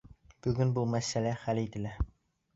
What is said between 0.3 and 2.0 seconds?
Бөгөн был мәсьәлә хәл ителә.